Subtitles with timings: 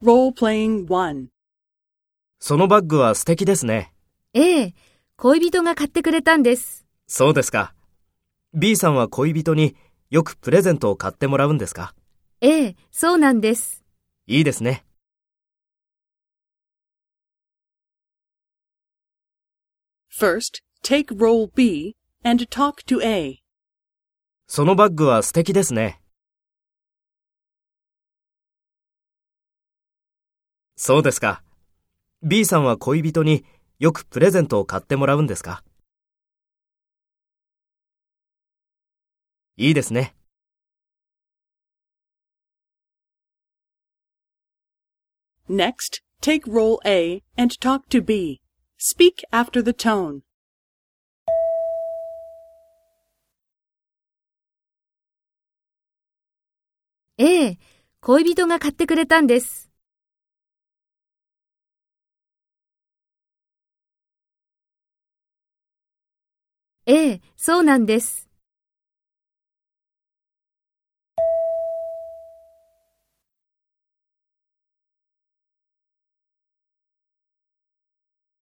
[0.00, 0.30] そ
[2.56, 3.92] のバッグは素敵ですね。
[4.32, 4.74] ええ、
[5.16, 6.86] 恋人が買ってくれたんです。
[7.08, 7.74] そうですか。
[8.54, 9.74] B さんは恋人に
[10.10, 11.96] よくプレゼントを買ってもらうんですか？
[12.40, 13.82] ええ、そうなんです。
[14.28, 14.84] いいですね。
[20.16, 23.40] First, take role B and talk to A.
[24.46, 26.00] そのバッグは素敵ですね。
[30.80, 31.42] そうですか。
[32.22, 33.44] B さんは恋人に
[33.80, 35.64] よくプレゼントを買ってもらうんですか？
[39.56, 40.14] いいですね。
[45.50, 48.40] Next, take role A and talk to B.
[48.78, 50.20] Speak after the tone.
[57.16, 57.58] ええ、
[58.00, 59.67] 恋人が買ってくれたんです。
[66.90, 68.27] ええ、そうなんです。